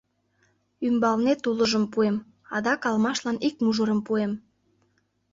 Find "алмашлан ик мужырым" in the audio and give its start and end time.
2.89-3.99